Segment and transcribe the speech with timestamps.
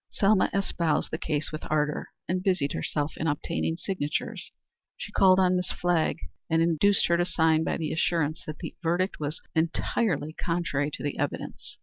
[0.09, 4.49] Selma espoused the case with ardor, and busied herself in obtaining signatures.
[4.97, 6.17] She called on Miss Flagg
[6.49, 11.03] and induced her to sign by the assurance that the verdict was entirely contrary to
[11.03, 11.77] the evidence.